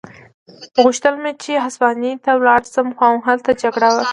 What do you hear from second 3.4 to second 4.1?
هم جګړه وه.